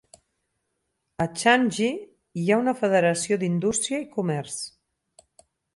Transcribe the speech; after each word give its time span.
A 1.25 1.27
Changji 1.41 1.91
hi 2.41 2.47
ha 2.55 2.59
una 2.65 2.75
federació 2.83 3.41
d'indústria 3.45 4.05
i 4.07 4.13
comerç. 4.19 4.61